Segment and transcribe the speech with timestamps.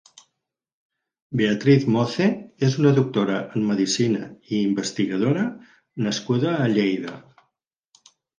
[1.41, 2.29] Beatriz Mothe
[2.67, 4.23] és una doctora en Medicina
[4.57, 5.45] i investigadora
[6.09, 7.15] nascuda a Lleida.